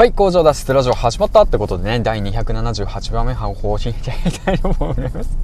[0.00, 5.36] はい、工場脱出ラジオ始まったってことでね、第278番目放信していきたいと思います。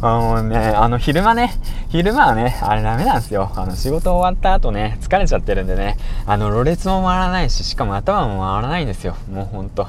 [0.00, 1.50] あのね、あの、昼間ね、
[1.88, 3.50] 昼間はね、あれダメなんですよ。
[3.56, 9.16] あの、仕事終わった後ね、疲れちゃってるんでね、あの、ろれつも回らないし、しかも頭も回らないんですよ。
[9.28, 9.88] もうほんと。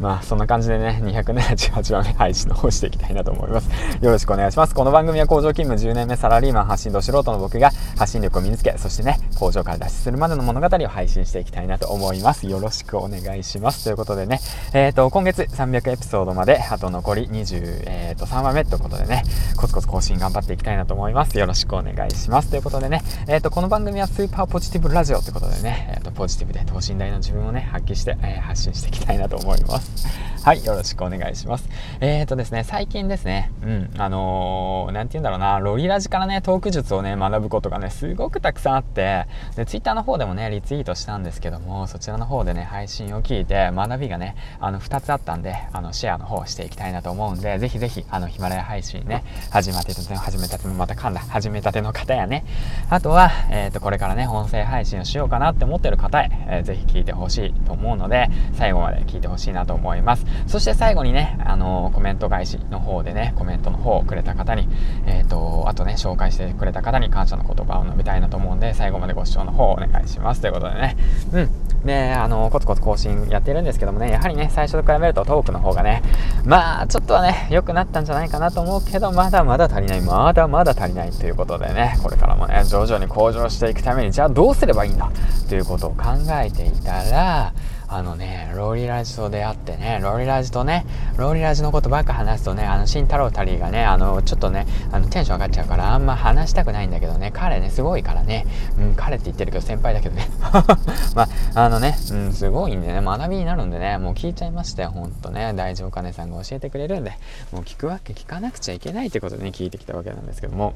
[0.00, 3.68] まあ、そんな感じでね、278番目配信の方していきたいなと思います。
[4.00, 4.74] よろしくお願いします。
[4.74, 12.48] この番組は工場勤務10年目サラリーマン発信ど素人の僕が発信力を身につけ、そしてね、工場から脱出するまでの物語を配信していきたいなと思います。
[12.48, 13.84] よろしくお願いします。
[13.84, 14.40] ということでね、
[14.72, 19.22] えっ、ー、と、今月300エピソードまで、あと残り23、えー、番目ということでね、
[19.56, 21.38] コツコツ更新頑張っていきたいなと思います。
[21.38, 22.50] よろしくお願いします。
[22.50, 30.06] ということでね、えっ、ー、と、この番組はスーパーポジティブラジオということでね、えっ、と、ポジティブで等身大の自分をね、発揮して、え発信していきたいなと思います。
[30.44, 31.68] はい、よろしくお願いします。
[32.00, 52.44] えっ、とですね、最近ですね、うん、あのー、なんて言うんだろうな、ロリラジからね、トーク術をね、学ぶことがね、すごくたくさんあって、で、ツイッターの方でもね、リツイートしたんですけども、そちらの方でね、配信を聞いて、学びがね、あの、2つあったんで、あの、シェアの方していきたいなと思うんで、ぜひぜひ、あの、ヒマラヤ配信ね、始まってたての、始めたての、また噛んだ、始めたての方やね、
[52.90, 60.26] あとは、えっ、ー、と、これからね、音声配信をしようかなって思ってる方へ、えー、ぜひ聞いてほしいと思うので、最後まで聞いてほしいなと思います。
[60.46, 64.68] そして最後にね、あの、コメント返しの方でね、コメントの方をくれた方に、
[65.06, 70.40] えっ、ー、と、あとね、紹介してくれた方に感謝の言葉を述べたいなと思うんで、最後までご視聴の方をお願いします。
[70.40, 70.96] ということでね、
[71.32, 71.73] うん。
[71.84, 76.02] で、あの、コツコツ更新やってるんですけどもね、やはりね、最初と比べるとトークの方がね、
[76.44, 85.10] まあ、ちょっとはね、良くなったんじゃないかなと思うけど、まだまだ足りない、まだまだ足りないということでね、これからもね、徐々に向上していくために、じゃあどうすればいいんだ
[85.48, 86.04] ということを考
[86.42, 87.52] えていたら、
[87.88, 98.46] あのね、ローリラジと出会ってね、ローリラジとね、ローリラジのことばっか話すとね、あの、慎太郎たりがね、あの、ちょっとね、あの、テンション上がっちゃうから、あんま話したくないんだけどね、彼ね、すごいからね、
[98.78, 100.28] うん、彼って言ってるけど先輩だけどね。
[101.14, 105.52] まあ、あのね、うん、すごいんでね、学びになるんでね、もう聞いちゃいましたよ、ほんとね。
[105.54, 107.12] 大丈夫かねさんが教えてくれるんで、
[107.52, 110.74] もう聞くわけ聞かなくちゃいけないってことでね、聞いてきたわけなんですけども。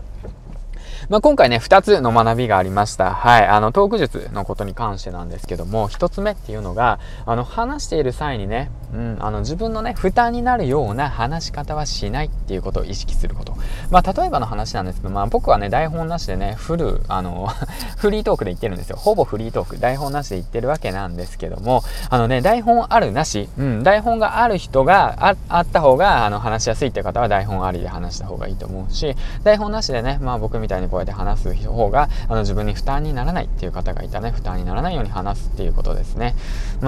[1.09, 3.12] まあ、今回ね、2つの学びがありました。
[3.15, 3.47] はい。
[3.47, 13.54] あの、トーク術のことに関してなんですけども、1つ目っていうのが、あの、話している際にね、うん、あの、自分のね、負担になるような話し方はしないっていうことを意識すること。
[13.91, 17.48] まあ、例えばの話なんですけど、まあ、僕はね、台本なしでね、フル、あの、
[17.98, 18.96] フリートークで言ってるんですよ。
[18.96, 19.78] ほぼフリートーク。
[19.78, 36.34] 台本なしで言ってるわけなんですけども、あのね、台本あるなし、うん、台本がある人があった方が、あの、話しやすいって方は台本ありで話した方がいいと思うし、台本なしでね、まあ、僕みたいにこうやって話す方があの自分に負担にならないっていう方がいたね負担にならないように話すっていうことですね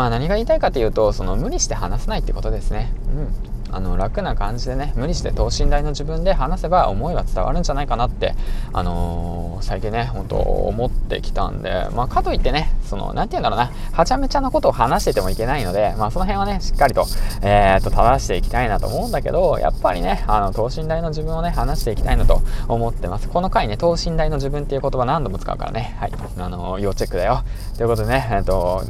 [0.00, 2.91] まあ何が言いたいかというとその無理して話さないってことですね。
[3.15, 3.50] うん。
[3.72, 8.34] あの楽な感じでね無理して等身大の自分で話せば思いは伝わるんじゃないかなって、
[8.72, 17.06] あのー、最近ね本当思ってきたんで、まあ、かといってねその何て言うんだろうなはちゃめちゃなことを話しててもいけないので、まあ、その辺はねしっかりと,、
[17.43, 23.28] えー、と正していきたいなと思うんだけどやっぱりねあの等身大の自分をね話していきたいなと思ってます。
[23.28, 25.97] この回ね等身大の自分っていう言葉何度も使うからね。
[26.00, 26.12] はい。
[26.38, 27.44] あのー、要チェックだよ。
[27.77, 28.82] ということでねえっ、と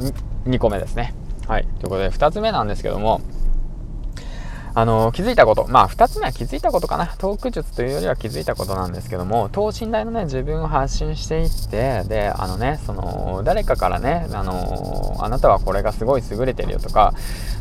[0.45, 1.13] 2, 個目ですね。
[1.47, 1.63] はい。
[1.79, 3.21] ということで2つ目なんですけども
[4.73, 17.13] あの気づいたこと、まあ、2つ目は気づいたことかな、トーク術というよりは気づいたことなんですけども、等身大のね、自分を発信していって、で、あのね、その、誰かからね、あのあなたはこれがすごい優れてるよとか、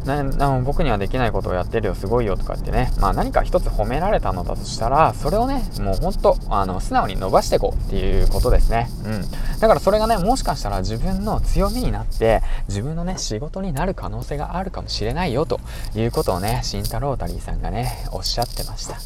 [0.04, 8.88] ね、僕にはできないことをやってるよ、すごいよとかってね、まあ、何か一つ褒められたのだとしたら、それをね、もうほんと、あの、素直に伸ばしていこうっていうことですね。
[9.04, 9.24] うん。
[9.58, 15.60] だからそれがね、もしかしたら自分の強みになって、自分のね、仕事になる可能性があるかもしれないよと
[15.94, 18.94] いうことをね、慎太ロータリーさんがね、おっしゃってました。
[18.94, 19.00] うん。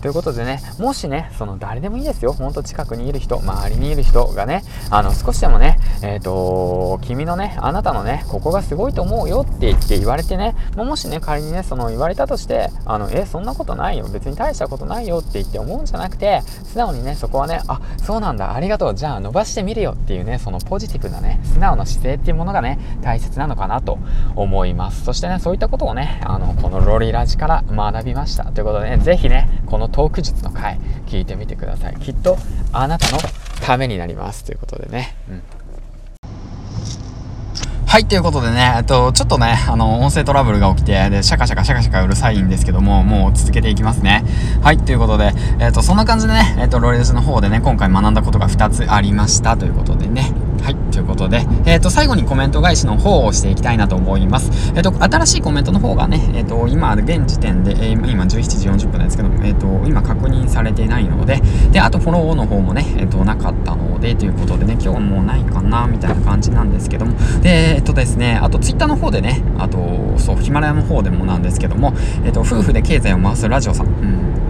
[0.00, 2.32] ということでね、もしね、その誰でもいいですよ。
[2.32, 14.06] ほんと近くにいる人、周りにいる人がね、あの、少しでもね、えっ、ー、と、君のね、あなたのね、ここがすごいと思うよって言って言われてね、もしね、仮にね、その言われたとして、あの、え、そんなことないよ。
[14.06, 18.94] 別に大したことないよって言って思うんじゃなくて、素直にね、そこはね、あ、そうなんだ、ありがとう。
[18.94, 23.98] じゃあ伸ばしてみるよっていうね、そのポジティブなね、素直な姿勢っていうものがね、大切なのかなと
[24.36, 25.04] 思います。
[25.04, 28.44] そしてね、そういったことをね、あの、このロリラジから学びました。
[28.44, 31.96] ということでね、ぜひね、このトーク術の回聞いてみてください。
[31.96, 32.38] きっと
[32.72, 33.18] あなたの
[33.60, 34.44] ためになります。
[34.44, 35.42] ということでね、うん。
[37.88, 44.24] はい、ということでね、えっと、ちょっとね、あの、音声トラブルが起きて、で、シャカシャカシャカシャカうるさいんですけども、もう続けていきますね。
[44.62, 49.56] はい、ということで、えっと、そんな感じでね、えっと、ロレーズの方でね、今回学んだことが2つありました。
[49.56, 50.32] ということでね、
[50.62, 54.72] はい、ということで、えっ、ー、と、最後にコメント返しの方をしていきたいなと思います。
[54.74, 61.40] えっ、ー、と、新しいコメントの方がね、えっ、ー、と、今、現時点で、え今17時40分ですけど、えっ、と、今確認されていないので、
[61.72, 69.78] で、あとフォローの方もね、えっ、と、なかったので、ということでね、今日もうないかな、みたいな感じなんですけども、で、えっとですね、あとツイッターの方でね、あと、
[70.16, 71.94] そう、ヒマラヤの方でもなんですけども、
[72.24, 74.47] えっ、と、夫婦で経済を回すラジオさん、うん。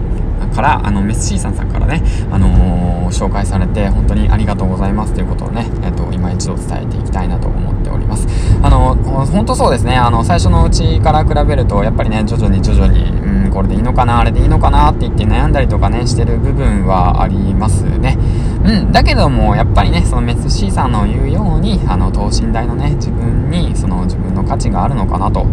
[0.59, 5.13] からあのメスシーさんさんからね、あのー、紹介されて本当にありがとうございます。
[5.13, 8.27] ということをね、えっと、今一度伝えていきたいなと思っております。
[8.61, 8.93] あの
[9.25, 9.95] 本当そうですね。
[9.95, 18.17] あの最初のうちから比べるとやっぱりね徐々に徐々に、うん、これでいいのかなあれでいいのかなって言って悩んだりとかねしてる部分はありますね。
[18.65, 25.43] うん、だけどもやっぱりねそのメス C さんの言うようにあの等身大のね自分にその自分の価値があるのかなと。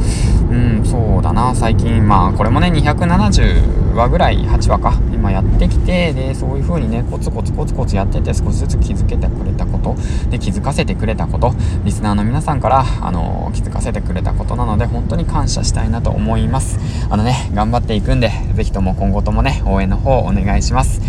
[0.50, 1.54] うんそうだな。
[1.54, 9.96] 最近まあこれもね270話ぐらい8話か今やってきてでそういう風にねコツコツコツコツやってて少しずつ気づけてくれたこと
[10.30, 11.52] で気づかせてくれたこと
[11.84, 16.78] リスナーの皆さんからあの気づかせてくれたことなので本当に感謝したいなと思います。
[17.10, 21.00] あのね頑張っていくんで是非とも今後ともね応援の方お願いします。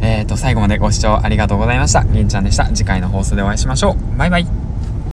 [0.00, 2.04] えっ、ー、と最後までご視聴ありがとうございました。
[2.04, 2.66] 銀ちゃんでした。
[2.66, 4.18] 次回の放送でお会いしましょう。
[4.18, 4.65] バイバイ。